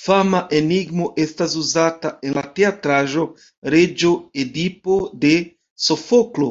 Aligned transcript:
Fama 0.00 0.40
enigmo 0.58 1.06
estas 1.22 1.56
uzata 1.62 2.12
en 2.28 2.36
la 2.36 2.44
teatraĵo 2.58 3.24
"Reĝo 3.74 4.12
Edipo" 4.44 5.00
de 5.26 5.32
Sofoklo. 5.88 6.48